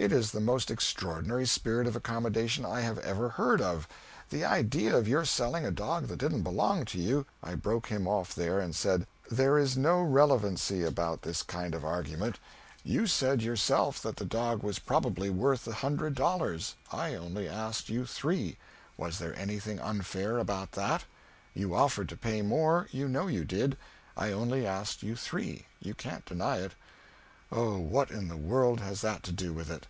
[0.00, 3.88] It is the most extraordinary spirit of accommodation I have ever heard of
[4.30, 8.06] the idea of your selling a dog that didn't belong to you" I broke him
[8.06, 12.38] off there, and said, "There is no relevancy about this kind of argument;
[12.84, 17.88] you said yourself that the dog was probably worth a hundred dollars, I only asked
[17.88, 18.56] you three;
[18.96, 21.06] was there anything unfair about that?
[21.54, 23.76] You offered to pay more, you know you did.
[24.16, 26.76] I only asked you three; you can't deny it."
[27.50, 29.86] "Oh, what in the world has that to do with it!